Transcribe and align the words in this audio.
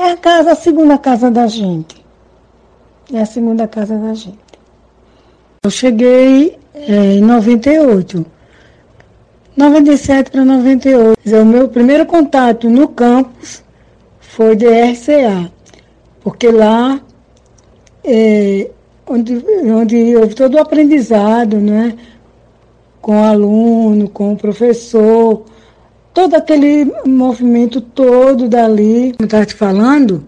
É 0.00 0.12
a 0.12 0.16
casa, 0.16 0.52
a 0.52 0.54
segunda 0.54 0.96
casa 0.96 1.30
da 1.30 1.46
gente. 1.46 2.02
É 3.12 3.20
a 3.20 3.26
segunda 3.26 3.68
casa 3.68 3.98
da 3.98 4.14
gente. 4.14 4.38
Eu 5.62 5.70
cheguei 5.70 6.58
é, 6.72 7.16
em 7.16 7.20
98. 7.20 8.24
97 9.54 10.30
para 10.30 10.42
98. 10.42 11.18
O 11.38 11.44
meu 11.44 11.68
primeiro 11.68 12.06
contato 12.06 12.70
no 12.70 12.88
campus 12.88 13.62
foi 14.20 14.56
de 14.56 14.64
RCA, 14.66 15.52
porque 16.22 16.50
lá 16.50 16.98
é, 18.02 18.70
onde, 19.06 19.44
onde 19.70 20.16
houve 20.16 20.34
todo 20.34 20.54
o 20.54 20.60
aprendizado, 20.60 21.58
né? 21.58 21.94
com 23.02 23.20
o 23.20 23.24
aluno, 23.24 24.08
com 24.08 24.32
o 24.32 24.36
professor, 24.36 25.44
todo 26.12 26.34
aquele 26.34 26.92
movimento 27.06 27.80
todo 27.80 28.48
dali. 28.48 29.12
Como 29.16 29.26
estava 29.26 29.46
te 29.46 29.54
falando, 29.54 30.24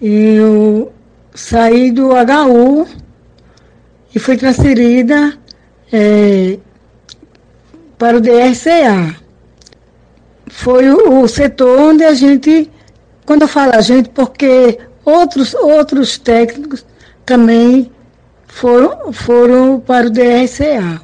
eu 0.00 0.92
saí 1.34 1.90
do 1.90 2.10
HU 2.10 2.86
e 4.14 4.18
fui 4.18 4.36
transferida 4.36 5.38
é, 5.92 6.58
para 7.98 8.16
o 8.16 8.20
DRCA. 8.20 9.16
Foi 10.48 10.90
o, 10.90 11.22
o, 11.22 11.28
setor 11.28 11.78
onde 11.78 12.04
a 12.04 12.14
gente, 12.14 12.70
quando 13.24 13.42
eu 13.42 13.48
falo 13.48 13.74
a 13.74 13.80
gente, 13.80 14.10
porque 14.10 14.78
outros, 15.04 15.54
outros 15.54 16.18
técnicos 16.18 16.84
também 17.24 17.90
foram, 18.46 19.12
foram 19.12 19.80
para 19.80 20.06
o 20.06 20.10
DRCA. 20.10 21.00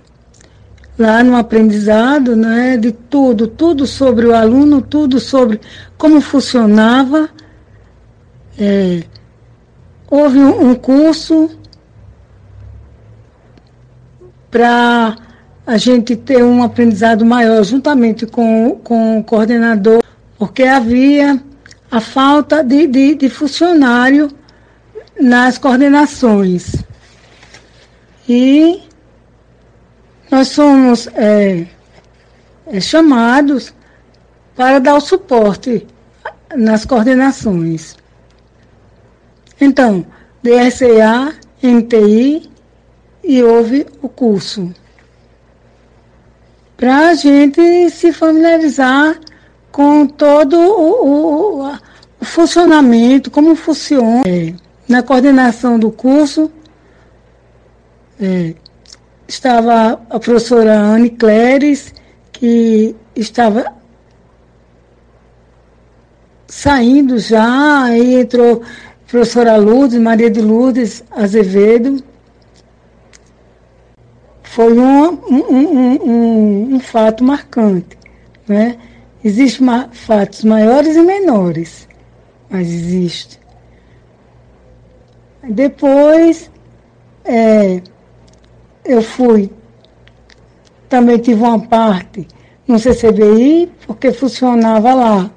Lá 0.98 1.22
no 1.22 1.36
aprendizado, 1.36 2.34
né, 2.34 2.76
de 2.76 2.90
tudo, 2.90 3.46
tudo 3.46 3.86
sobre 3.86 4.26
o 4.26 4.34
aluno, 4.34 4.82
tudo 4.82 5.20
sobre 5.20 5.60
como 5.96 6.20
funcionava. 6.20 7.30
É, 8.58 9.04
houve 10.10 10.38
um, 10.38 10.70
um 10.70 10.74
curso 10.74 11.50
para 14.50 15.16
a 15.66 15.76
gente 15.76 16.16
ter 16.16 16.42
um 16.42 16.62
aprendizado 16.62 17.24
maior, 17.24 17.62
juntamente 17.62 18.26
com, 18.26 18.80
com 18.82 19.18
o 19.18 19.24
coordenador, 19.24 20.02
porque 20.38 20.62
havia 20.64 21.40
a 21.90 22.00
falta 22.00 22.64
de, 22.64 22.86
de, 22.86 23.14
de 23.14 23.28
funcionário 23.28 24.30
nas 25.20 25.58
coordenações. 25.58 26.76
E 28.28 28.87
nós 30.30 30.48
somos 30.48 31.06
é, 31.14 31.66
é, 32.66 32.80
chamados 32.80 33.74
para 34.54 34.78
dar 34.78 34.96
o 34.96 35.00
suporte 35.00 35.86
nas 36.54 36.84
coordenações. 36.84 37.96
Então, 39.60 40.04
DRCA, 40.42 41.34
NTI 41.62 42.50
e 43.24 43.42
houve 43.42 43.86
o 44.02 44.08
curso. 44.08 44.72
Para 46.76 47.08
a 47.08 47.14
gente 47.14 47.90
se 47.90 48.12
familiarizar 48.12 49.18
com 49.72 50.06
todo 50.06 50.56
o, 50.56 51.62
o, 51.62 51.72
o 52.20 52.24
funcionamento, 52.24 53.30
como 53.30 53.54
funciona. 53.56 54.22
É, 54.26 54.54
na 54.88 55.02
coordenação 55.02 55.78
do 55.78 55.90
curso, 55.90 56.50
é, 58.18 58.54
estava 59.28 60.00
a 60.08 60.18
professora 60.18 60.74
Anne 60.74 61.10
Cléres, 61.10 61.94
que 62.32 62.96
estava 63.14 63.76
saindo 66.46 67.18
já, 67.18 67.84
aí 67.84 68.22
entrou 68.22 68.62
a 68.62 69.10
professora 69.10 69.56
Lourdes, 69.56 70.00
Maria 70.00 70.30
de 70.30 70.40
Lourdes 70.40 71.04
Azevedo. 71.10 72.02
Foi 74.42 74.76
um, 74.76 75.10
um, 75.30 76.10
um, 76.10 76.74
um 76.74 76.80
fato 76.80 77.22
marcante. 77.22 77.98
Né? 78.48 78.78
Existem 79.22 79.68
fatos 79.92 80.42
maiores 80.42 80.96
e 80.96 81.02
menores, 81.02 81.86
mas 82.48 82.66
existe. 82.66 83.38
Depois, 85.44 86.50
é, 87.24 87.82
eu 88.88 89.02
fui, 89.02 89.50
também 90.88 91.18
tive 91.18 91.42
uma 91.42 91.60
parte 91.60 92.26
no 92.66 92.78
CCBI, 92.78 93.70
porque 93.86 94.12
funcionava 94.12 94.94
lá. 94.94 95.30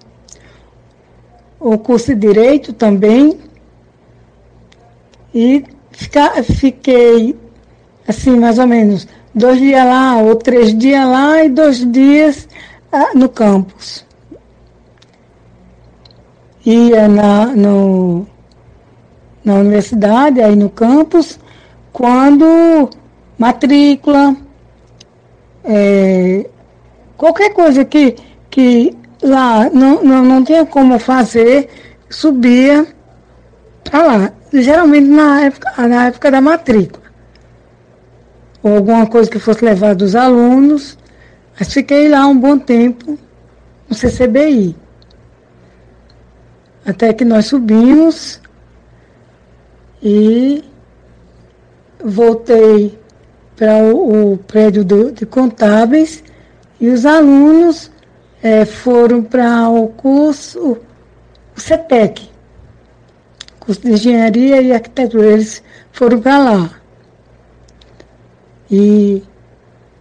O 1.59 1.78
curso 1.78 2.16
de 2.16 2.28
Direito 2.28 2.72
também. 2.72 3.38
E 5.34 5.66
fica, 5.91 6.41
fiquei, 6.44 7.38
assim, 8.07 8.40
mais 8.40 8.57
ou 8.57 8.67
menos, 8.67 9.07
dois 9.35 9.59
dias 9.59 9.85
lá, 9.85 10.17
ou 10.17 10.35
três 10.35 10.75
dias 10.78 11.06
lá 11.06 11.44
e 11.44 11.50
dois 11.50 11.90
dias 11.91 12.47
ah, 12.91 13.11
no 13.13 13.28
campus. 13.28 14.06
Ia 16.66 17.07
na, 17.07 17.47
no, 17.47 18.25
na 19.44 19.56
universidade, 19.56 20.41
aí 20.41 20.56
no 20.56 20.69
campus, 20.69 21.40
quando 21.91 22.90
matrícula, 23.41 24.35
é, 25.63 26.47
qualquer 27.18 27.52
coisa 27.53 27.84
que, 27.84 28.16
que 28.52 28.96
lá 29.24 29.68
não, 29.72 30.03
não, 30.03 30.24
não 30.24 30.44
tinha 30.44 30.63
como 30.63 31.00
fazer, 31.00 31.68
subia 32.07 32.85
para 33.84 34.06
lá. 34.06 34.34
Geralmente 34.53 35.07
na 35.07 35.41
época, 35.41 35.88
na 35.88 36.06
época 36.07 36.29
da 36.29 36.40
matrícula. 36.40 37.02
Ou 38.62 38.75
alguma 38.75 39.07
coisa 39.07 39.28
que 39.28 39.40
fosse 39.40 39.66
levar 39.66 39.96
dos 39.96 40.16
alunos. 40.16 40.96
Mas 41.58 41.73
fiquei 41.73 42.09
lá 42.09 42.28
um 42.28 42.38
bom 42.38 42.59
tempo 42.59 43.18
no 43.90 43.96
CCBI. 43.96 44.75
Até 46.85 47.12
que 47.12 47.25
nós 47.25 47.47
subimos 47.47 48.40
e 50.03 50.63
voltei 52.03 53.00
para 53.61 53.77
o, 53.77 54.33
o 54.33 54.38
prédio 54.39 54.83
do, 54.83 55.11
de 55.11 55.23
contábeis 55.23 56.23
e 56.79 56.89
os 56.89 57.05
alunos 57.05 57.91
é, 58.41 58.66
foram 58.66 59.22
para 59.22 59.69
o 59.69 59.88
curso, 59.89 60.79
o 61.55 61.59
CETEC, 61.59 62.27
curso 63.59 63.81
de 63.81 63.91
engenharia 63.91 64.63
e 64.63 64.73
arquitetura, 64.73 65.33
eles 65.33 65.61
foram 65.91 66.19
para 66.19 66.39
lá. 66.39 66.72
E 68.72 69.22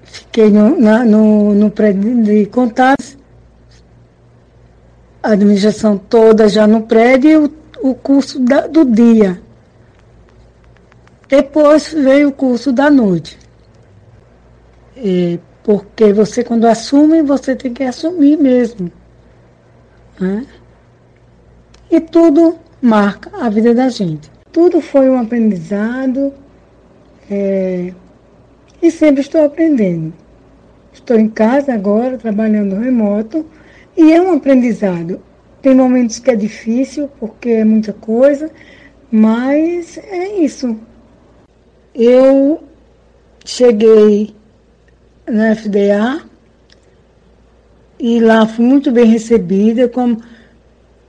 fiquei 0.05 0.49
no, 0.49 0.81
na, 0.81 1.05
no, 1.05 1.55
no 1.55 1.71
prédio 1.71 2.23
de 2.23 2.47
contábeis, 2.47 3.19
a 5.23 5.33
administração 5.33 5.99
toda 5.99 6.49
já 6.49 6.67
no 6.67 6.85
prédio 6.85 7.31
e 7.31 7.37
o, 7.37 7.91
o 7.91 7.95
curso 7.95 8.41
da, 8.41 8.67
do 8.67 8.87
dia. 8.87 9.39
Depois 11.29 11.93
veio 11.93 12.31
o 12.31 12.33
curso 12.33 12.73
da 12.73 12.89
noite. 12.89 13.40
É, 14.97 15.39
porque 15.63 16.13
você, 16.13 16.43
quando 16.43 16.67
assume, 16.67 17.23
você 17.23 17.55
tem 17.55 17.73
que 17.73 17.83
assumir 17.83 18.37
mesmo. 18.37 18.91
Né? 20.19 20.47
E 21.91 22.01
tudo 22.01 22.59
marca 22.81 23.31
a 23.45 23.49
vida 23.49 23.75
da 23.75 23.89
gente. 23.89 24.31
Tudo 24.53 24.81
foi 24.81 25.09
um 25.09 25.19
aprendizado 25.19 26.33
é, 27.31 27.93
e 28.83 28.91
sempre 28.91 29.21
estou 29.21 29.45
aprendendo. 29.45 30.13
Estou 30.93 31.19
em 31.19 31.29
casa 31.29 31.73
agora, 31.73 32.19
trabalhando 32.19 32.77
remoto, 32.77 33.47
e 33.97 34.13
é 34.13 34.21
um 34.21 34.33
aprendizado. 34.33 35.21
Tem 35.63 35.75
momentos 35.75 36.19
que 36.19 36.31
é 36.31 36.37
difícil, 36.37 37.09
porque 37.19 37.51
é 37.51 37.65
muita 37.65 37.93
coisa, 37.93 38.51
mas 39.11 39.99
é 39.99 40.41
isso. 40.41 40.77
Eu 41.95 42.63
cheguei 43.45 44.35
na 45.31 45.55
FDA 45.55 46.23
e 47.99 48.19
lá 48.21 48.47
fui 48.47 48.65
muito 48.65 48.91
bem 48.91 49.05
recebida 49.07 49.89
como, 49.89 50.23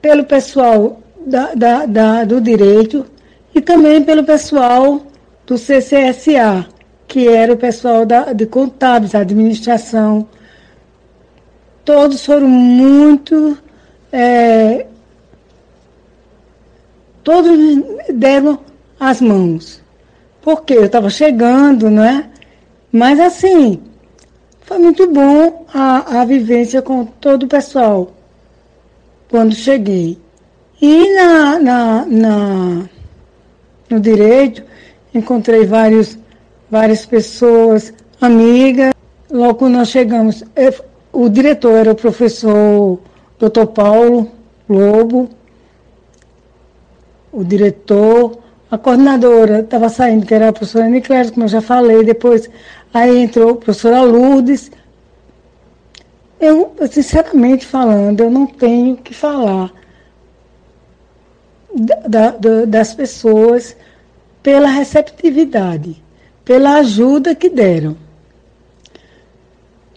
pelo 0.01 0.23
pessoal 0.25 1.01
da, 1.25 1.53
da, 1.53 1.85
da, 1.85 2.23
do 2.23 2.41
direito 2.41 3.06
e 3.53 3.62
também 3.62 4.03
pelo 4.03 4.23
pessoal 4.23 5.01
do 5.45 5.57
CCSA, 5.57 6.65
que 7.07 7.27
era 7.27 7.53
o 7.53 7.57
pessoal 7.57 8.06
da, 8.06 8.33
de 8.33 8.45
contábeis, 8.45 9.15
administração. 9.15 10.27
Todos 11.83 12.25
foram 12.25 12.47
muito. 12.47 13.57
É, 14.12 14.85
todos 17.23 17.57
deram 18.13 18.59
as 19.00 19.21
mãos 19.21 19.81
porque 20.41 20.73
eu 20.73 20.85
estava 20.85 21.09
chegando, 21.09 21.89
né? 21.89 22.29
Mas 22.91 23.19
assim, 23.19 23.79
foi 24.62 24.78
muito 24.80 25.08
bom 25.12 25.66
a, 25.74 26.22
a 26.22 26.25
vivência 26.25 26.81
com 26.81 27.06
todo 27.06 27.44
o 27.44 27.48
pessoal 27.48 28.12
quando 29.30 29.56
cheguei. 29.56 30.18
E 30.81 31.13
na 31.16 31.60
na, 31.60 32.06
na, 32.06 32.90
no 33.90 34.00
direito, 34.00 34.63
encontrei 35.13 35.66
vários, 35.66 36.18
várias 36.69 37.06
pessoas, 37.06 37.94
amigas. 38.19 38.94
Logo 39.31 39.69
nós 39.69 39.90
chegamos, 39.90 40.44
o 41.14 41.30
diretor 41.30 41.78
era 41.78 41.92
o 41.92 41.96
professor 41.96 43.00
Dr. 43.40 43.66
Paulo 43.74 44.30
Lobo, 44.69 45.30
o 47.31 47.44
diretor, 47.44 48.38
a 48.69 48.78
coordenadora 48.78 49.60
estava 49.60 49.90
saindo, 49.90 50.25
que 50.25 50.34
era 50.34 50.50
a 50.50 50.54
professora 50.54 50.88
Niclésia, 50.88 51.34
como 51.34 51.46
eu 51.46 51.50
já 51.50 51.62
falei, 51.62 52.04
depois 52.04 52.50
aí 52.94 53.20
entrou 53.20 53.52
a 53.52 53.56
professora 53.56 54.02
Lourdes. 54.02 54.72
Eu, 56.40 56.76
sinceramente 56.90 57.66
falando, 57.66 58.22
eu 58.22 58.30
não 58.32 58.48
tenho 58.48 58.98
que 58.98 59.14
falar 59.14 59.72
da, 62.08 62.32
da, 62.32 62.66
das 62.66 62.94
pessoas 62.94 63.76
pela 64.42 64.68
receptividade, 64.68 66.02
pela 66.44 66.76
ajuda 66.76 67.36
que 67.36 67.50
deram. 67.50 67.96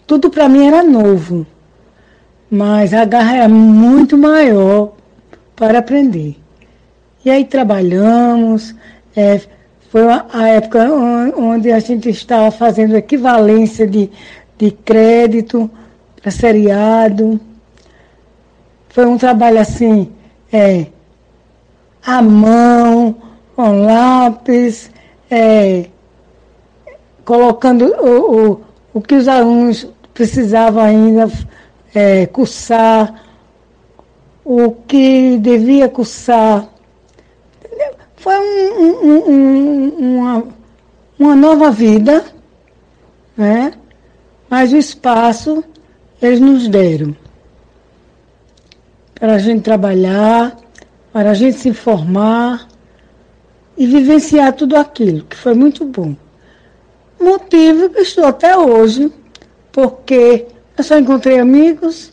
Tudo 0.05 0.29
para 0.29 0.47
mim 0.47 0.67
era 0.67 0.83
novo, 0.83 1.47
mas 2.49 2.93
a 2.93 3.05
garra 3.05 3.37
era 3.37 3.49
muito 3.49 4.17
maior 4.17 4.93
para 5.55 5.79
aprender. 5.79 6.37
E 7.23 7.29
aí 7.29 7.43
trabalhamos, 7.43 8.75
é, 9.15 9.41
foi 9.89 10.01
a 10.07 10.47
época 10.49 10.91
onde 11.37 11.71
a 11.71 11.79
gente 11.79 12.09
estava 12.09 12.51
fazendo 12.51 12.95
equivalência 12.95 13.87
de, 13.87 14.09
de 14.57 14.71
crédito 14.71 15.69
para 16.21 16.31
seriado. 16.31 17.39
Foi 18.89 19.05
um 19.05 19.17
trabalho 19.17 19.59
assim, 19.59 20.11
é, 20.51 20.87
à 22.05 22.21
mão, 22.21 23.15
com 23.55 23.85
lápis, 23.85 24.91
é, 25.29 25.85
colocando 27.23 27.85
o, 27.85 28.51
o, 28.51 28.61
o 28.93 29.01
que 29.01 29.15
os 29.15 29.27
alunos 29.27 29.87
precisavam 30.13 30.83
ainda 30.83 31.29
é, 31.93 32.25
cursar, 32.27 33.23
o 34.43 34.71
que 34.71 35.37
devia 35.37 35.89
cursar. 35.89 36.69
Foi 38.25 38.39
um, 38.39 39.05
um, 39.05 39.29
um, 39.29 40.17
uma, 40.17 40.47
uma 41.19 41.35
nova 41.35 41.69
vida, 41.69 42.25
né? 43.37 43.71
mas 44.49 44.73
o 44.73 44.77
espaço 44.77 45.63
eles 46.19 46.39
nos 46.39 46.67
deram 46.67 47.15
para 49.13 49.35
a 49.35 49.37
gente 49.37 49.61
trabalhar, 49.61 50.57
para 51.13 51.29
a 51.29 51.33
gente 51.35 51.59
se 51.59 51.69
informar 51.69 52.67
e 53.77 53.85
vivenciar 53.85 54.53
tudo 54.53 54.75
aquilo, 54.75 55.23
que 55.25 55.35
foi 55.35 55.53
muito 55.53 55.85
bom. 55.85 56.15
Motivo 57.21 57.91
que 57.91 57.99
estou 57.99 58.25
até 58.25 58.57
hoje, 58.57 59.13
porque 59.71 60.47
eu 60.75 60.83
só 60.83 60.97
encontrei 60.97 61.37
amigos 61.37 62.11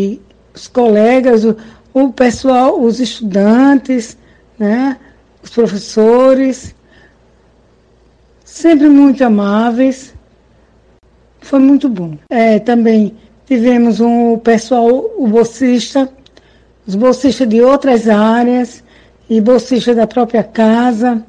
e 0.00 0.18
os 0.54 0.66
colegas, 0.66 1.44
o, 1.44 1.54
o 1.92 2.10
pessoal, 2.10 2.80
os 2.80 3.00
estudantes, 3.00 4.16
né, 4.58 4.96
os 5.46 5.50
professores, 5.50 6.74
sempre 8.44 8.88
muito 8.88 9.22
amáveis. 9.22 10.12
Foi 11.40 11.60
muito 11.60 11.88
bom. 11.88 12.18
É, 12.28 12.58
também 12.58 13.16
tivemos 13.46 14.00
um 14.00 14.38
pessoal, 14.38 14.88
o 15.16 15.28
bolsista, 15.28 16.10
os 16.84 16.96
bolsistas 16.96 17.48
de 17.48 17.62
outras 17.62 18.08
áreas 18.08 18.82
e 19.30 19.40
bolsistas 19.40 19.94
da 19.94 20.06
própria 20.06 20.42
casa, 20.42 21.24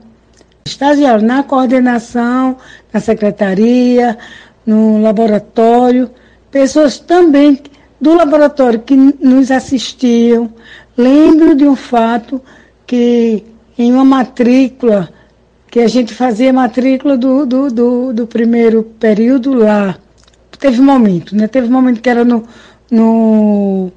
estagiário 0.65 1.23
na 1.23 1.43
coordenação, 1.43 2.57
na 2.91 2.99
secretaria, 2.99 4.17
no 4.65 4.99
laboratório, 4.99 6.09
pessoas 6.49 6.97
também 6.97 7.61
do 8.01 8.15
laboratório 8.15 8.79
que 8.79 8.95
nos 8.95 9.51
assistiam. 9.51 10.51
Lembro 10.97 11.53
de 11.53 11.67
um 11.67 11.75
fato 11.75 12.41
que 12.87 13.45
em 13.77 13.91
uma 13.93 14.05
matrícula, 14.05 15.09
que 15.69 15.79
a 15.79 15.87
gente 15.87 16.13
fazia 16.13 16.51
matrícula 16.51 17.17
do, 17.17 17.45
do, 17.45 17.69
do, 17.69 18.13
do 18.13 18.27
primeiro 18.27 18.83
período 18.83 19.53
lá. 19.53 19.97
Teve 20.59 20.81
um 20.81 20.85
momento, 20.85 21.35
né? 21.35 21.47
Teve 21.47 21.67
um 21.67 21.71
momento 21.71 22.01
que 22.01 22.09
era 22.09 22.25
no, 22.25 22.43
no 22.89 23.91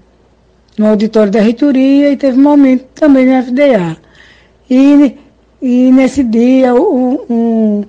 no 0.81 0.87
auditório 0.87 1.31
da 1.31 1.41
reitoria 1.43 2.11
e 2.11 2.17
teve 2.17 2.39
um 2.39 2.43
momento 2.43 2.87
também 2.95 3.27
no 3.27 3.43
FDA. 3.43 3.99
E, 4.71 5.19
e 5.61 5.93
nesse 5.93 6.25
dia, 6.25 6.75
o 6.75 7.85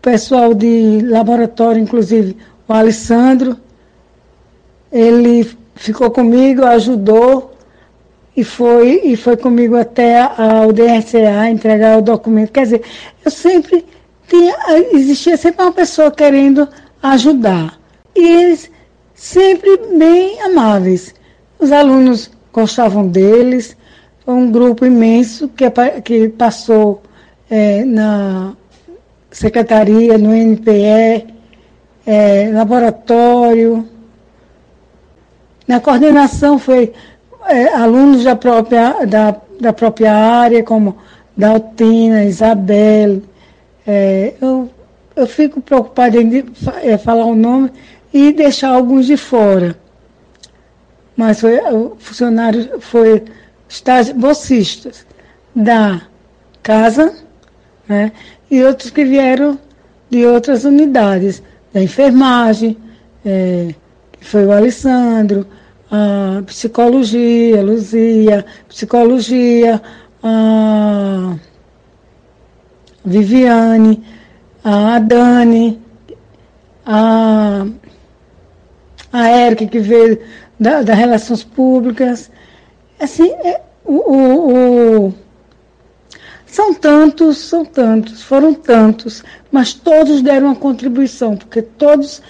pessoal 0.00 0.54
de 0.54 1.00
laboratório, 1.02 1.82
inclusive 1.82 2.34
o 2.66 2.72
Alessandro, 2.72 3.58
ele 4.90 5.46
ficou 5.74 6.10
comigo, 6.10 6.64
ajudou 6.64 7.53
e 8.36 8.42
foi, 8.42 9.00
e 9.04 9.16
foi 9.16 9.36
comigo 9.36 9.76
até 9.76 10.20
ao 10.20 10.72
DRCA 10.72 11.48
entregar 11.50 11.98
o 11.98 12.02
documento. 12.02 12.52
Quer 12.52 12.62
dizer, 12.64 12.82
eu 13.24 13.30
sempre 13.30 13.84
tinha, 14.28 14.54
existia 14.92 15.36
sempre 15.36 15.62
uma 15.62 15.72
pessoa 15.72 16.10
querendo 16.10 16.68
ajudar. 17.02 17.78
E 18.14 18.26
eles 18.26 18.70
sempre 19.14 19.76
bem 19.96 20.40
amáveis. 20.42 21.14
Os 21.58 21.70
alunos 21.70 22.30
gostavam 22.52 23.06
deles, 23.06 23.76
foi 24.24 24.34
um 24.34 24.50
grupo 24.50 24.84
imenso 24.84 25.48
que, 25.48 25.64
que 26.02 26.28
passou 26.30 27.02
é, 27.48 27.84
na 27.84 28.54
secretaria, 29.30 30.18
no 30.18 30.34
NPE, 30.34 31.26
é, 32.06 32.50
laboratório. 32.52 33.88
Na 35.66 35.80
coordenação 35.80 36.58
foi 36.58 36.92
é, 37.48 37.74
alunos 37.74 38.24
da 38.24 38.36
própria, 38.36 39.06
da, 39.06 39.36
da 39.60 39.72
própria 39.72 40.14
área, 40.14 40.62
como 40.62 40.96
Daltina, 41.36 42.24
Isabel. 42.24 43.22
É, 43.86 44.34
eu, 44.40 44.70
eu 45.14 45.26
fico 45.26 45.60
preocupada 45.60 46.20
em 46.20 46.44
é, 46.82 46.96
falar 46.96 47.26
o 47.26 47.34
nome 47.34 47.70
e 48.12 48.32
deixar 48.32 48.70
alguns 48.70 49.06
de 49.06 49.16
fora 49.16 49.76
mas 51.16 51.40
foi, 51.40 51.58
o 51.72 51.96
funcionário 51.98 52.80
foi 52.80 53.24
estágio, 53.68 54.14
bolsistas 54.14 55.06
da 55.54 56.02
casa, 56.62 57.14
né, 57.88 58.12
e 58.50 58.62
outros 58.62 58.90
que 58.90 59.04
vieram 59.04 59.58
de 60.10 60.24
outras 60.26 60.64
unidades, 60.64 61.42
da 61.72 61.82
enfermagem, 61.82 62.76
é, 63.24 63.74
que 64.12 64.24
foi 64.24 64.46
o 64.46 64.52
Alessandro, 64.52 65.46
a 65.90 66.42
psicologia, 66.46 67.60
a 67.60 67.62
Luzia, 67.62 68.44
psicologia, 68.68 69.80
a 70.22 71.36
Viviane, 73.04 74.02
a 74.62 74.98
Dani, 74.98 75.80
a, 76.86 77.66
a 79.12 79.28
Érica, 79.28 79.66
que 79.66 79.78
veio 79.78 80.20
da, 80.58 80.82
das 80.82 80.96
relações 80.96 81.44
públicas. 81.44 82.30
Assim, 82.98 83.30
é, 83.30 83.60
o, 83.84 83.92
o, 83.92 85.06
o, 85.08 85.14
são 86.46 86.72
tantos, 86.72 87.38
são 87.38 87.64
tantos, 87.64 88.22
foram 88.22 88.54
tantos, 88.54 89.22
mas 89.50 89.74
todos 89.74 90.22
deram 90.22 90.46
uma 90.46 90.56
contribuição, 90.56 91.36
porque 91.36 91.60
todos 91.60 92.22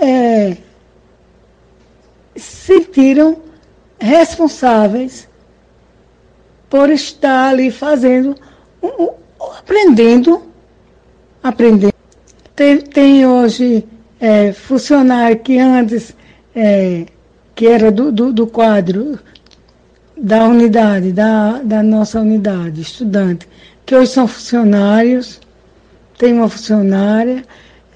é, 0.00 0.56
sentiram 2.88 3.36
responsáveis 3.98 5.28
por 6.70 6.90
estar 6.90 7.50
ali 7.50 7.70
fazendo, 7.70 8.34
aprendendo, 9.58 10.42
aprendendo. 11.42 11.94
Tem, 12.54 12.78
tem 12.80 13.26
hoje 13.26 13.86
é, 14.20 14.52
funcionário 14.52 15.38
que 15.38 15.58
antes 15.58 16.14
é, 16.54 17.06
que 17.54 17.66
era 17.66 17.90
do, 17.90 18.10
do, 18.10 18.32
do 18.32 18.46
quadro 18.46 19.18
da 20.16 20.44
unidade, 20.44 21.12
da, 21.12 21.60
da 21.62 21.82
nossa 21.82 22.20
unidade, 22.20 22.80
estudante, 22.80 23.48
que 23.86 23.94
hoje 23.94 24.10
são 24.10 24.26
funcionários, 24.26 25.40
tem 26.18 26.34
uma 26.34 26.48
funcionária. 26.48 27.44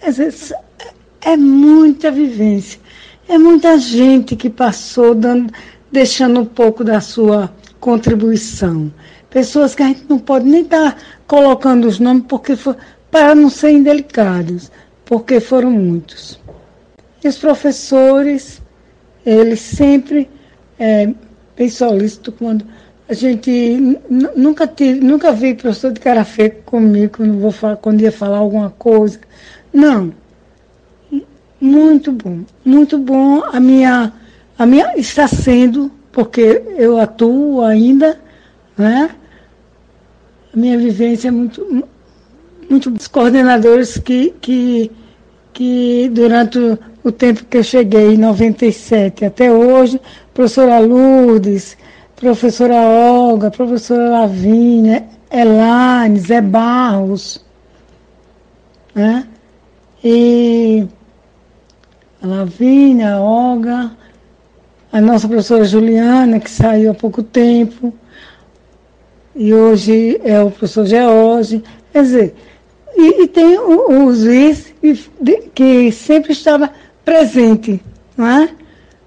É, 0.01 1.31
é 1.33 1.37
muita 1.37 2.11
vivência, 2.11 2.81
é 3.33 3.39
muita 3.39 3.79
gente 3.79 4.37
que 4.37 4.51
passou 4.51 5.15
dando, 5.15 5.51
deixando 5.91 6.41
um 6.41 6.45
pouco 6.45 6.85
da 6.85 7.01
sua 7.01 7.51
contribuição. 7.81 8.93
Pessoas 9.31 9.75
que 9.75 9.83
a 9.83 9.87
gente 9.87 10.05
não 10.07 10.19
pode 10.19 10.47
nem 10.47 10.61
estar 10.61 10.93
tá 10.93 10.99
colocando 11.27 11.89
os 11.89 11.99
nomes 11.99 12.25
porque 12.29 12.55
for, 12.55 12.77
para 13.11 13.35
não 13.35 13.49
serem 13.49 13.79
indelicados, 13.79 14.71
porque 15.07 15.41
foram 15.41 15.71
muitos. 15.71 16.39
E 17.25 17.29
os 17.29 17.39
professores, 17.39 18.61
ele 19.25 19.57
sempre 19.57 20.29
é 20.79 21.09
bem 21.57 21.71
solícito 21.71 22.33
quando 22.33 22.67
a 23.09 23.15
gente 23.15 23.99
nunca 24.37 24.67
tive, 24.67 25.01
nunca 25.01 25.33
vi 25.33 25.55
professor 25.55 25.91
de 25.91 26.01
cara 26.01 26.23
feia 26.23 26.51
comigo 26.67 27.17
quando, 27.17 27.39
vou 27.39 27.51
falar, 27.51 27.77
quando 27.77 28.03
ia 28.03 28.13
falar 28.13 28.39
alguma 28.39 28.69
coisa. 28.69 29.19
Não. 29.73 30.13
Muito 31.63 32.11
bom, 32.11 32.41
muito 32.65 32.99
bom. 32.99 33.45
A 33.45 33.61
minha, 33.61 34.13
a 34.59 34.67
minha 34.67 34.99
está 34.99 35.29
sendo, 35.29 35.93
porque 36.11 36.61
eu 36.77 36.99
atuo 36.99 37.63
ainda, 37.63 38.21
né? 38.77 39.11
A 40.53 40.57
minha 40.57 40.77
vivência 40.77 41.29
é 41.29 41.31
muito, 41.31 41.87
muito 42.69 42.91
os 42.91 43.07
coordenadores 43.07 43.97
que, 43.97 44.35
que, 44.41 44.91
que 45.53 46.11
durante 46.13 46.59
o, 47.05 47.13
tempo 47.13 47.45
que 47.45 47.59
eu 47.59 47.63
cheguei, 47.63 48.15
em 48.15 48.19
97 48.19 49.25
até 49.25 49.53
hoje, 49.53 50.01
professora 50.35 50.81
Lourdes, 50.81 51.77
professora 52.17 52.75
Olga, 52.75 53.53
professora 53.53 54.11
Lavínia, 54.11 55.05
Elaine, 55.31 56.19
Zé 56.19 56.41
Barros, 56.41 57.41
né? 58.97 59.29
E 60.03 60.89
a 62.23 62.27
Lavínia, 62.27 63.15
a 63.15 63.21
Olga, 63.21 63.91
a 64.93 65.01
nossa 65.01 65.27
professora 65.27 65.65
Juliana, 65.65 66.39
que 66.39 66.51
saiu 66.51 66.93
há 66.93 66.95
pouco 66.95 67.23
tempo, 67.23 67.93
e 69.35 69.53
hoje 69.53 70.21
é 70.23 70.41
o 70.41 70.51
professor 70.51 70.87
George. 70.87 71.65
Quer 71.93 72.03
dizer, 72.03 72.35
e, 72.97 73.23
e 73.23 73.29
tem 73.29 73.59
o, 73.59 74.07
o 74.07 74.15
juiz 74.15 74.73
que 75.55 75.91
sempre 75.91 76.33
estava 76.33 76.71
presente, 77.05 77.83
não 78.17 78.29
é? 78.29 78.51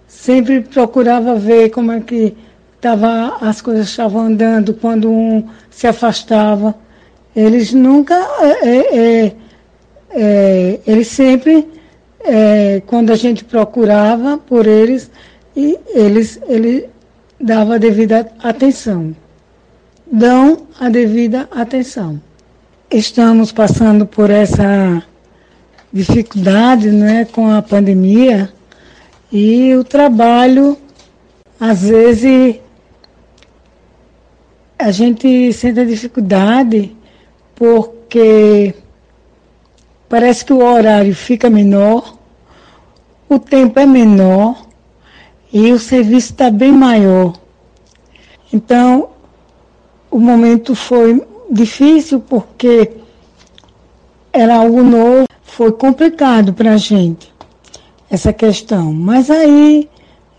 Sempre 0.07 0.62
procurava 0.62 1.36
ver 1.36 1.69
como 1.69 1.91
é 1.91 2.01
que 2.01 2.36
tava, 2.81 3.38
as 3.39 3.62
coisas 3.62 3.88
estavam 3.88 4.22
andando 4.22 4.74
quando 4.74 5.10
um 5.10 5.48
se 5.69 5.88
afastava. 5.88 6.75
Eles 7.36 7.72
nunca, 7.72 8.15
é, 8.41 8.67
é, 8.67 8.98
é, 8.98 9.36
é 10.12 10.79
eles 10.88 11.07
sempre, 11.07 11.67
é, 12.25 12.82
quando 12.86 13.12
a 13.12 13.15
gente 13.15 13.44
procurava 13.44 14.38
por 14.38 14.67
eles, 14.67 15.10
e 15.55 15.77
eles, 15.94 16.39
ele 16.48 16.89
dava 17.39 17.75
a 17.75 17.77
devida 17.77 18.32
atenção. 18.39 19.15
Dão 20.12 20.67
a 20.79 20.89
devida 20.89 21.48
atenção 21.51 22.20
estamos 22.89 23.51
passando 23.51 24.05
por 24.05 24.29
essa 24.29 25.03
dificuldade 25.91 26.89
né, 26.91 27.25
com 27.25 27.51
a 27.51 27.62
pandemia 27.62 28.51
e 29.32 29.74
o 29.75 29.84
trabalho, 29.84 30.77
às 31.60 31.82
vezes, 31.82 32.58
a 34.77 34.91
gente 34.91 35.51
sente 35.51 35.86
dificuldade 35.86 36.96
porque 37.55 38.74
parece 40.08 40.46
que 40.46 40.53
o 40.53 40.63
horário 40.63 41.15
fica 41.15 41.50
menor, 41.50 42.14
o 43.29 43.39
tempo 43.39 43.79
é 43.79 43.86
menor 43.86 44.65
e 45.51 45.72
o 45.72 45.79
serviço 45.79 46.32
está 46.32 46.50
bem 46.50 46.72
maior. 46.72 47.34
Então, 48.51 49.10
o 50.12 50.20
momento 50.20 50.75
foi 50.75 51.25
difícil 51.50 52.20
porque 52.20 52.91
era 54.32 54.58
algo 54.58 54.84
novo, 54.84 55.25
foi 55.44 55.72
complicado 55.72 56.53
para 56.53 56.74
a 56.74 56.77
gente 56.77 57.34
essa 58.10 58.32
questão. 58.34 58.94
Mas 58.94 59.29
aí, 59.29 59.89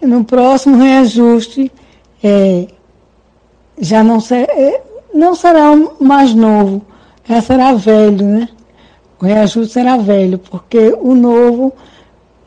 no 0.00 0.24
próximo 0.24 0.76
reajuste, 0.76 1.72
é, 2.22 2.66
já 3.78 4.02
não, 4.02 4.20
ser, 4.20 4.48
é, 4.50 4.82
não 5.12 5.34
será 5.34 5.74
mais 6.00 6.34
novo, 6.34 6.82
já 7.24 7.40
será 7.40 7.72
velho, 7.72 8.26
né? 8.26 8.48
O 9.20 9.24
reajuste 9.24 9.72
será 9.72 9.96
velho, 9.96 10.38
porque 10.38 10.94
o 11.00 11.14
novo 11.14 11.72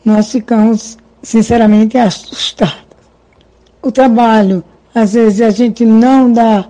nós 0.10 0.32
ficamos, 0.32 0.98
sinceramente, 1.22 1.98
assustados. 1.98 2.90
O 3.82 3.92
trabalho, 3.92 4.64
às 4.94 5.14
vezes 5.14 5.42
a 5.42 5.50
gente 5.50 5.86
não 5.86 6.32
dá 6.32 6.68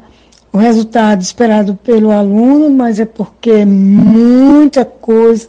o 0.52 0.58
resultado 0.58 1.22
esperado 1.22 1.76
pelo 1.84 2.12
aluno, 2.12 2.70
mas 2.70 3.00
é 3.00 3.06
porque 3.06 3.52
é 3.52 3.66
muita 3.66 4.84
coisa. 4.84 5.48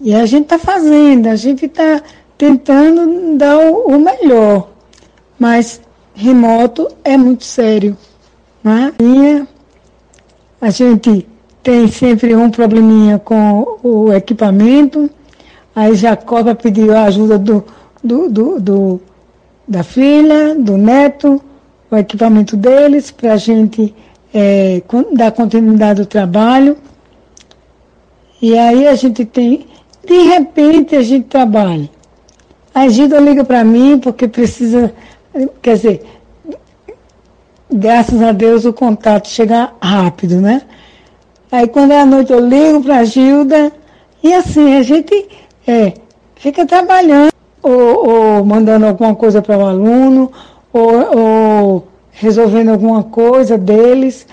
E 0.00 0.14
a 0.14 0.24
gente 0.24 0.44
está 0.44 0.58
fazendo, 0.58 1.26
a 1.26 1.36
gente 1.36 1.66
está 1.66 2.02
tentando 2.38 3.36
dar 3.36 3.58
o, 3.58 3.98
melhor. 3.98 4.70
Mas 5.38 5.80
remoto 6.14 6.88
é 7.04 7.16
muito 7.16 7.44
sério. 7.44 7.96
Né? 8.64 8.92
E 9.00 9.46
a 10.60 10.70
gente 10.70 11.26
tem 11.62 11.88
sempre 11.88 12.34
um 12.34 12.50
probleminha 12.50 13.18
com 13.18 13.78
o 13.82 14.12
equipamento. 14.12 15.10
Aí 15.74 15.94
Jacoba 15.94 16.54
pediu 16.54 16.96
a 16.96 17.04
ajuda 17.04 17.38
do, 17.38 17.64
do, 18.02 18.28
do, 18.28 18.60
do 18.60 19.00
da 19.66 19.84
filha, 19.84 20.54
do 20.56 20.76
neto, 20.76 21.40
o 21.90 21.96
equipamento 21.96 22.56
deles, 22.56 23.10
para 23.12 23.34
a 23.34 23.36
gente 23.36 23.94
é, 24.34 24.82
dar 25.12 25.30
continuidade 25.30 26.00
ao 26.00 26.06
trabalho. 26.06 26.76
E 28.42 28.58
aí 28.58 28.88
a 28.88 28.94
gente 28.94 29.24
tem, 29.24 29.66
de 30.04 30.22
repente 30.22 30.96
a 30.96 31.02
gente 31.02 31.26
trabalha. 31.26 31.88
A 32.74 32.88
Gilda 32.88 33.20
liga 33.20 33.44
para 33.44 33.62
mim 33.64 33.98
porque 33.98 34.26
precisa, 34.26 34.92
quer 35.60 35.76
dizer, 35.76 36.06
graças 37.72 38.20
a 38.22 38.32
Deus 38.32 38.64
o 38.64 38.72
contato 38.72 39.28
chega 39.28 39.70
rápido, 39.80 40.40
né? 40.40 40.62
Aí 41.52 41.66
quando 41.68 41.92
é 41.92 42.00
à 42.00 42.06
noite 42.06 42.32
eu 42.32 42.40
ligo 42.40 42.82
para 42.82 42.98
a 42.98 43.04
Gilda 43.04 43.72
e 44.22 44.32
assim 44.32 44.76
a 44.76 44.82
gente 44.82 45.28
é, 45.70 45.94
fica 46.34 46.66
trabalhando, 46.66 47.32
ou, 47.62 48.08
ou 48.08 48.44
mandando 48.44 48.86
alguma 48.86 49.14
coisa 49.14 49.40
para 49.40 49.56
o 49.56 49.66
aluno, 49.66 50.32
ou, 50.72 51.18
ou 51.18 51.88
resolvendo 52.10 52.70
alguma 52.70 53.04
coisa 53.04 53.56
deles. 53.56 54.26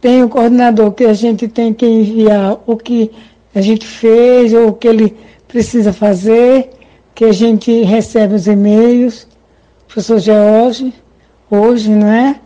Tem 0.00 0.22
o 0.22 0.28
coordenador 0.28 0.92
que 0.92 1.04
a 1.04 1.14
gente 1.14 1.48
tem 1.48 1.72
que 1.72 1.86
enviar 1.86 2.58
o 2.66 2.76
que 2.76 3.10
a 3.54 3.60
gente 3.60 3.86
fez 3.86 4.52
ou 4.52 4.68
o 4.68 4.72
que 4.72 4.88
ele 4.88 5.16
precisa 5.48 5.92
fazer, 5.92 6.70
que 7.14 7.24
a 7.24 7.32
gente 7.32 7.82
recebe 7.82 8.34
os 8.34 8.46
e-mails. 8.46 9.26
Professor 9.86 10.18
George, 10.18 10.92
hoje, 11.50 11.90
não 11.90 12.08
é? 12.08 12.40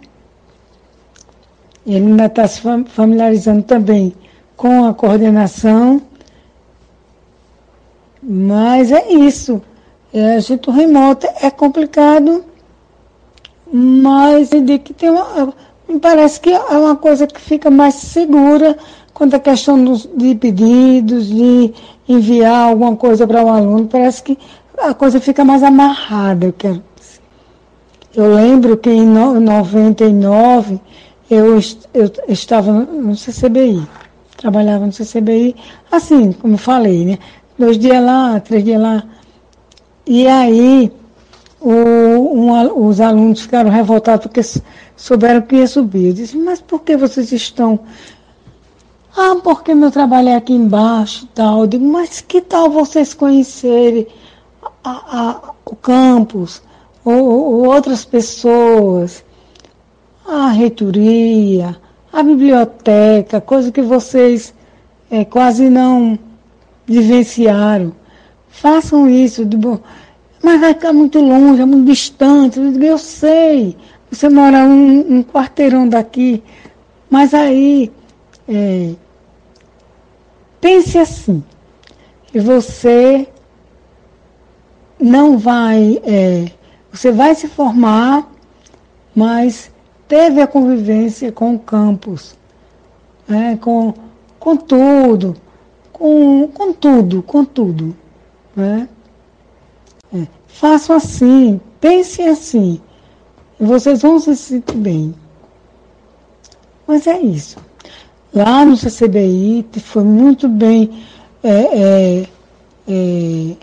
Ele 1.86 2.06
ainda 2.06 2.26
está 2.26 2.46
se 2.46 2.60
familiarizando 2.86 3.62
também 3.62 4.12
com 4.56 4.84
a 4.84 4.92
coordenação. 4.92 6.02
Mas 8.22 8.92
é 8.92 9.12
isso. 9.12 9.60
É, 10.12 10.36
a 10.36 10.40
gente, 10.40 10.68
o 10.68 10.72
remoto 10.72 11.26
é 11.40 11.50
complicado 11.50 12.44
mas 13.72 14.48
de 14.50 14.78
que 14.78 14.94
tem 14.94 15.10
uma, 15.10 15.52
me 15.88 15.98
parece 15.98 16.40
que 16.40 16.50
é 16.50 16.58
uma 16.58 16.96
coisa 16.96 17.26
que 17.26 17.40
fica 17.40 17.70
mais 17.70 17.94
segura 17.94 18.76
quanto 19.12 19.34
à 19.34 19.40
questão 19.40 19.82
dos, 19.82 20.08
de 20.16 20.34
pedidos, 20.34 21.26
de 21.26 21.72
enviar 22.08 22.68
alguma 22.68 22.96
coisa 22.96 23.26
para 23.26 23.44
um 23.44 23.52
aluno, 23.52 23.86
parece 23.86 24.22
que 24.22 24.38
a 24.78 24.94
coisa 24.94 25.20
fica 25.20 25.44
mais 25.44 25.62
amarrada, 25.62 26.46
eu 26.46 26.52
quero 26.52 26.82
dizer. 26.96 27.20
Eu 28.14 28.34
lembro 28.34 28.76
que 28.76 28.88
em 28.88 29.04
99 29.04 30.80
eu, 31.28 31.58
eu 31.92 32.12
estava 32.28 32.72
no 32.72 33.16
CCBI, 33.16 33.82
trabalhava 34.36 34.86
no 34.86 34.92
CCBI, 34.92 35.56
assim, 35.90 36.32
como 36.32 36.56
falei, 36.56 37.04
né? 37.04 37.18
Dois 37.58 37.78
dias 37.78 38.02
lá, 38.04 38.38
três 38.40 38.64
dias 38.64 38.80
lá. 38.80 39.04
E 40.06 40.26
aí 40.26 40.92
o, 41.60 41.72
um, 41.72 42.86
os 42.86 43.00
alunos 43.00 43.40
ficaram 43.40 43.68
revoltados 43.70 44.26
porque 44.26 44.40
souberam 44.96 45.42
que 45.42 45.56
ia 45.56 45.66
subir. 45.66 46.08
Eu 46.08 46.12
disse, 46.12 46.36
mas 46.36 46.60
por 46.60 46.82
que 46.82 46.96
vocês 46.96 47.32
estão? 47.32 47.80
Ah, 49.16 49.36
porque 49.42 49.74
meu 49.74 49.90
trabalho 49.90 50.28
é 50.28 50.36
aqui 50.36 50.52
embaixo 50.52 51.24
e 51.24 51.28
tal. 51.34 51.60
Eu 51.60 51.66
digo, 51.66 51.84
mas 51.84 52.20
que 52.20 52.40
tal 52.40 52.70
vocês 52.70 53.12
conhecerem 53.12 54.06
a, 54.84 54.90
a, 54.90 55.52
o 55.66 55.74
campus, 55.74 56.62
ou, 57.04 57.14
ou 57.14 57.66
outras 57.66 58.04
pessoas, 58.04 59.24
a 60.26 60.50
reitoria, 60.50 61.76
a 62.12 62.22
biblioteca, 62.22 63.40
coisa 63.40 63.72
que 63.72 63.82
vocês 63.82 64.54
é, 65.10 65.24
quase 65.24 65.68
não 65.68 66.18
vivenciaram. 66.88 67.92
Façam 68.48 69.08
isso. 69.08 69.44
De 69.44 69.56
bom 69.56 69.80
mas 70.42 70.60
vai 70.60 70.74
ficar 70.74 70.92
muito 70.92 71.20
longe, 71.20 71.62
é 71.62 71.64
muito 71.64 71.86
distante. 71.86 72.58
Eu, 72.58 72.72
digo, 72.72 72.84
eu 72.84 72.98
sei, 72.98 73.76
você 74.10 74.28
mora 74.28 74.58
um, 74.64 75.18
um 75.18 75.22
quarteirão 75.22 75.88
daqui, 75.88 76.42
mas 77.10 77.34
aí 77.34 77.92
é, 78.48 78.94
pense 80.60 80.98
assim, 80.98 81.42
você 82.32 83.28
não 84.98 85.38
vai, 85.38 86.00
é, 86.04 86.50
você 86.92 87.10
vai 87.10 87.34
se 87.34 87.48
formar, 87.48 88.30
mas 89.14 89.70
teve 90.06 90.40
a 90.40 90.46
convivência 90.46 91.32
com 91.32 91.54
o 91.54 91.58
campus, 91.58 92.36
né, 93.26 93.58
com, 93.60 93.92
com 94.38 94.56
tudo, 94.56 95.36
com, 95.98 96.48
com 96.48 96.72
tudo, 96.72 97.22
com 97.22 97.44
tudo. 97.44 97.94
Né? 98.54 98.88
É, 100.14 100.26
façam 100.46 100.96
assim, 100.96 101.60
pensem 101.80 102.28
assim, 102.28 102.80
e 103.60 103.64
vocês 103.64 104.02
vão 104.02 104.18
se 104.18 104.36
sentir 104.36 104.76
bem. 104.76 105.14
Mas 106.86 107.06
é 107.06 107.20
isso. 107.20 107.58
Lá 108.32 108.64
no 108.64 108.76
CCBI 108.76 109.66
foi 109.80 110.04
muito 110.04 110.48
bem, 110.48 110.90
é, 111.42 111.50
é, 111.50 112.26
é, 112.88 113.56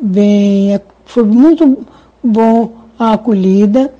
bem, 0.00 0.80
foi 1.04 1.24
muito 1.24 1.86
bom 2.22 2.72
a 2.98 3.14
acolhida. 3.14 3.92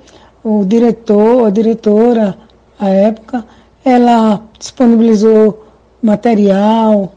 O 0.43 0.65
diretor, 0.65 1.45
a 1.45 1.49
diretora, 1.51 2.37
à 2.79 2.89
época, 2.89 3.45
ela 3.85 4.41
disponibilizou 4.57 5.67
material. 6.01 7.13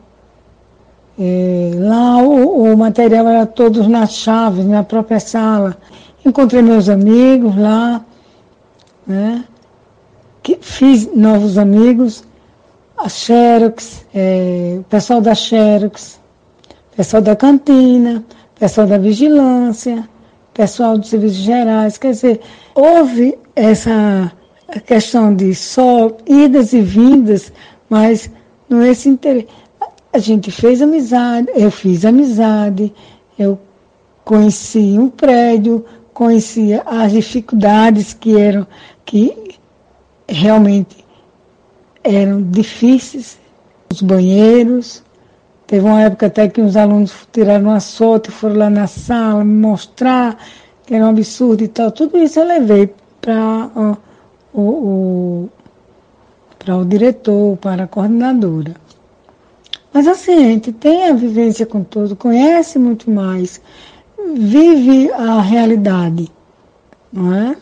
É, 1.18 1.70
lá 1.74 2.18
o, 2.18 2.72
o 2.72 2.76
material 2.76 3.28
era 3.28 3.46
todos 3.46 3.86
nas 3.86 4.14
chaves, 4.14 4.64
na 4.64 4.82
própria 4.82 5.20
sala. 5.20 5.76
Encontrei 6.24 6.62
meus 6.62 6.88
amigos 6.88 7.56
lá, 7.56 8.04
né? 9.06 9.44
Que 10.42 10.58
fiz 10.60 11.08
novos 11.14 11.56
amigos, 11.56 12.24
a 12.96 13.08
Xerox, 13.08 14.04
é, 14.14 14.76
o 14.80 14.84
pessoal 14.84 15.20
da 15.20 15.34
Xerox, 15.34 16.20
pessoal 16.96 17.22
da 17.22 17.36
cantina, 17.36 18.24
pessoal 18.58 18.86
da 18.86 18.98
vigilância, 18.98 20.08
pessoal 20.52 20.98
dos 20.98 21.10
serviços 21.10 21.38
gerais. 21.38 21.98
Quer 21.98 22.12
dizer, 22.12 22.40
houve 22.74 23.38
essa 23.54 24.32
questão 24.86 25.34
de 25.34 25.54
só 25.54 26.10
idas 26.26 26.72
e 26.72 26.80
vindas, 26.80 27.52
mas 27.88 28.30
não 28.68 28.82
é 28.82 28.90
esse 28.90 29.08
interesse. 29.08 29.48
A 30.14 30.18
gente 30.18 30.48
fez 30.52 30.80
amizade, 30.80 31.48
eu 31.56 31.72
fiz 31.72 32.04
amizade, 32.04 32.94
eu 33.36 33.58
conheci 34.24 34.96
um 34.96 35.10
prédio, 35.10 35.84
conheci 36.12 36.70
as 36.86 37.10
dificuldades 37.10 38.14
que 38.14 38.38
eram, 38.38 38.64
que 39.04 39.58
realmente 40.28 41.04
eram 42.04 42.42
difíceis, 42.42 43.36
os 43.92 44.00
banheiros. 44.00 45.02
Teve 45.66 45.84
uma 45.84 46.02
época 46.02 46.26
até 46.26 46.48
que 46.48 46.60
os 46.60 46.76
alunos 46.76 47.12
tiraram 47.32 47.70
uma 47.70 47.80
sorte, 47.80 48.30
foram 48.30 48.54
lá 48.54 48.70
na 48.70 48.86
sala 48.86 49.44
me 49.44 49.66
mostrar 49.66 50.38
que 50.86 50.94
era 50.94 51.06
um 51.06 51.08
absurdo 51.08 51.64
e 51.64 51.66
tal. 51.66 51.90
Tudo 51.90 52.16
isso 52.18 52.38
eu 52.38 52.46
levei 52.46 52.94
para 53.20 53.68
o, 54.54 54.60
o, 54.60 55.48
para 56.56 56.76
o 56.76 56.84
diretor, 56.84 57.56
para 57.56 57.82
a 57.82 57.88
coordenadora. 57.88 58.83
Mas 59.94 60.08
assim, 60.08 60.34
a 60.34 60.48
gente 60.48 60.72
tem 60.72 61.08
a 61.08 61.12
vivência 61.12 61.64
com 61.64 61.84
todo, 61.84 62.16
conhece 62.16 62.80
muito 62.80 63.08
mais, 63.08 63.60
vive 64.34 65.08
a 65.12 65.40
realidade, 65.40 66.28
não 67.12 67.32
é? 67.32 67.56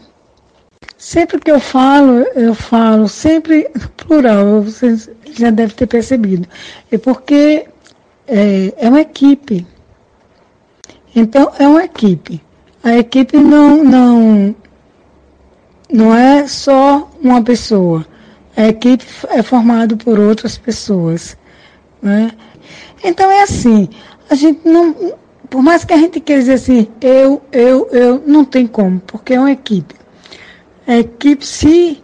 Sempre 0.96 1.38
que 1.38 1.50
eu 1.50 1.60
falo, 1.60 2.22
eu 2.34 2.54
falo 2.54 3.06
sempre 3.06 3.68
plural, 3.98 4.62
vocês 4.62 5.10
já 5.34 5.50
devem 5.50 5.76
ter 5.76 5.86
percebido. 5.86 6.48
É 6.90 6.96
porque 6.96 7.66
é, 8.26 8.72
é 8.78 8.88
uma 8.88 9.02
equipe. 9.02 9.66
Então, 11.14 11.52
é 11.58 11.68
uma 11.68 11.84
equipe. 11.84 12.40
A 12.82 12.96
equipe 12.96 13.36
não, 13.36 13.84
não, 13.84 14.56
não 15.92 16.14
é 16.14 16.46
só 16.46 17.10
uma 17.20 17.42
pessoa. 17.42 18.06
A 18.56 18.68
equipe 18.68 19.04
é 19.28 19.42
formada 19.42 19.94
por 19.96 20.18
outras 20.18 20.56
pessoas. 20.56 21.36
Né? 22.02 22.32
Então, 23.04 23.30
é 23.30 23.42
assim. 23.42 23.88
A 24.28 24.34
gente 24.34 24.66
não. 24.68 24.94
Por 25.48 25.62
mais 25.62 25.84
que 25.84 25.92
a 25.92 25.98
gente 25.98 26.18
queira 26.18 26.40
dizer 26.40 26.54
assim, 26.54 26.88
eu, 27.00 27.42
eu, 27.52 27.86
eu, 27.92 28.22
não 28.26 28.44
tem 28.44 28.66
como, 28.66 29.00
porque 29.00 29.34
é 29.34 29.38
uma 29.38 29.52
equipe. 29.52 29.94
A 30.86 30.96
equipe, 30.96 31.46
se, 31.46 32.02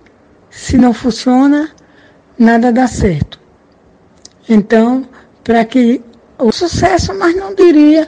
se 0.51 0.77
não 0.77 0.93
funciona, 0.93 1.71
nada 2.39 2.71
dá 2.71 2.87
certo. 2.87 3.41
Então, 4.47 5.09
para 5.43 5.65
que 5.65 6.03
o 6.39 6.53
sucesso, 6.53 7.15
mas 7.15 7.35
não 7.35 7.55
diria 7.55 8.07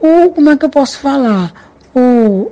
o, 0.00 0.30
como 0.30 0.50
é 0.50 0.56
que 0.56 0.64
eu 0.64 0.70
posso 0.70 0.98
falar, 0.98 1.52
o, 1.94 2.50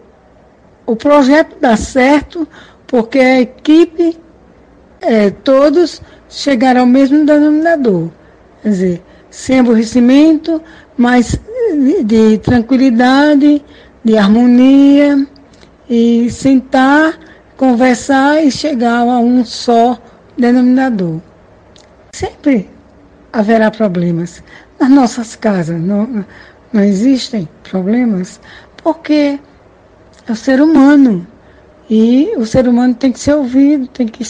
o 0.84 0.94
projeto 0.94 1.56
dá 1.58 1.74
certo 1.76 2.46
porque 2.86 3.18
a 3.18 3.40
equipe, 3.40 4.16
é, 5.00 5.30
todos 5.30 6.00
chegaram 6.28 6.82
ao 6.82 6.86
mesmo 6.86 7.24
denominador. 7.24 8.10
Quer 8.62 8.68
dizer, 8.68 9.02
sem 9.30 9.60
aborrecimento, 9.60 10.60
mas 10.96 11.38
de, 11.70 12.04
de 12.04 12.38
tranquilidade, 12.38 13.64
de 14.04 14.16
harmonia, 14.16 15.26
e 15.88 16.28
sentar, 16.30 17.18
conversar 17.56 18.44
e 18.44 18.50
chegar 18.50 19.00
a 19.00 19.18
um 19.18 19.44
só 19.44 19.98
denominador. 20.36 21.20
Sempre 22.12 22.68
haverá 23.32 23.70
problemas. 23.70 24.42
Nas 24.78 24.90
nossas 24.90 25.36
casas 25.36 25.80
não, 25.80 26.24
não 26.72 26.82
existem 26.82 27.48
problemas 27.62 28.40
porque 28.82 29.38
é 30.26 30.32
o 30.32 30.36
ser 30.36 30.60
humano. 30.60 31.26
E 31.88 32.32
o 32.36 32.44
ser 32.44 32.66
humano 32.66 32.94
tem 32.94 33.12
que 33.12 33.20
ser 33.20 33.34
ouvido, 33.34 33.86
tem 33.86 34.08
que, 34.08 34.24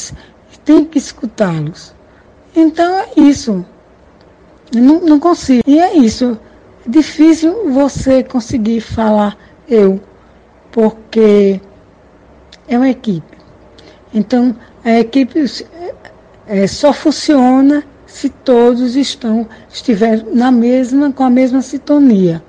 tem 0.64 0.84
que 0.84 0.98
escutá-los. 0.98 1.94
Então 2.54 3.00
é 3.00 3.08
isso. 3.16 3.64
Não, 4.74 5.00
não 5.00 5.20
consigo. 5.20 5.62
E 5.66 5.78
é 5.78 5.96
isso. 5.96 6.38
É 6.86 6.90
difícil 6.90 7.72
você 7.72 8.22
conseguir 8.22 8.80
falar 8.80 9.36
eu, 9.68 10.00
porque 10.70 11.60
é 12.68 12.76
uma 12.76 12.88
equipe. 12.88 13.36
Então, 14.14 14.54
a 14.84 15.00
equipe 15.00 15.44
é, 16.46 16.66
só 16.66 16.92
funciona 16.92 17.84
se 18.06 18.28
todos 18.28 18.96
estão 18.96 19.46
estiverem 19.68 20.24
na 20.32 20.50
mesma, 20.50 21.12
com 21.12 21.24
a 21.24 21.30
mesma 21.30 21.60
sintonia. 21.60 22.42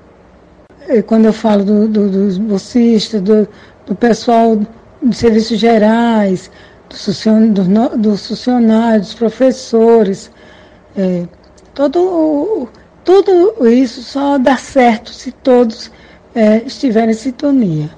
E 0.88 1.02
quando 1.02 1.26
eu 1.26 1.34
falo 1.34 1.66
do, 1.66 1.88
do, 1.88 2.10
dos 2.10 2.38
bolsistas, 2.38 3.22
do, 3.22 3.48
do 3.86 3.96
pessoal 3.96 4.58
de 5.04 5.16
serviços 5.16 5.60
gerais, 5.60 6.50
dos 6.90 7.24
do 7.98 8.18
funcionários, 8.18 9.08
dos 9.08 9.16
professores, 9.16 10.32
é, 10.96 11.26
todo, 11.78 12.68
tudo 13.04 13.68
isso 13.68 14.02
só 14.02 14.40
dá 14.40 14.58
certo 14.58 15.12
se 15.12 15.32
todos 15.32 15.92
é, 16.34 16.64
estiverem 16.64 17.12
em 17.12 17.14
sintonia. 17.14 17.92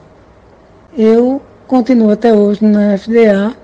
Eu 0.97 1.41
continuo 1.65 2.11
até 2.11 2.33
hoje 2.33 2.65
na 2.65 2.97
FDA, 2.97 3.55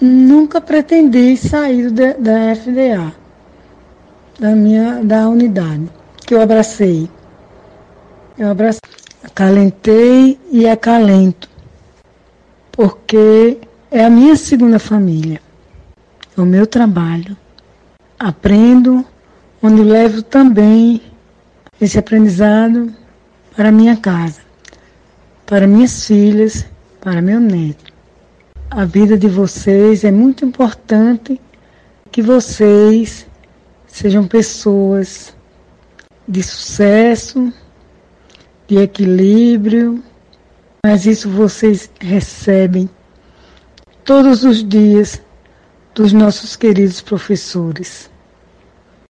nunca 0.00 0.58
pretendi 0.58 1.36
sair 1.36 1.90
da, 1.90 2.14
da 2.14 2.54
FDA 2.56 3.12
da 4.40 4.56
minha 4.56 5.04
da 5.04 5.28
unidade 5.28 5.86
que 6.26 6.34
eu 6.34 6.40
abracei. 6.40 7.10
Eu 8.38 8.50
abracei, 8.50 8.80
acalentei 9.22 10.40
e 10.50 10.66
acalento, 10.66 11.50
porque 12.70 13.58
é 13.90 14.02
a 14.02 14.08
minha 14.08 14.34
segunda 14.34 14.78
família, 14.78 15.42
é 16.36 16.40
o 16.40 16.46
meu 16.46 16.66
trabalho. 16.66 17.36
Aprendo, 18.18 19.04
onde 19.62 19.82
levo 19.82 20.22
também 20.22 21.00
esse 21.80 21.98
aprendizado 21.98 22.92
para 23.56 23.70
minha 23.70 23.96
casa, 23.96 24.40
para 25.46 25.66
minhas 25.66 26.06
filhas, 26.06 26.66
para 27.00 27.22
meu 27.22 27.38
neto. 27.38 27.92
A 28.70 28.84
vida 28.84 29.16
de 29.16 29.28
vocês 29.28 30.02
é 30.02 30.10
muito 30.10 30.44
importante 30.44 31.40
que 32.10 32.22
vocês 32.22 33.26
sejam 33.86 34.26
pessoas 34.26 35.34
de 36.26 36.42
sucesso, 36.42 37.52
de 38.66 38.78
equilíbrio, 38.78 40.02
mas 40.84 41.06
isso 41.06 41.28
vocês 41.28 41.90
recebem 42.00 42.88
todos 44.04 44.42
os 44.44 44.66
dias 44.66 45.22
dos 45.94 46.12
nossos 46.12 46.56
queridos 46.56 47.00
professores. 47.00 48.11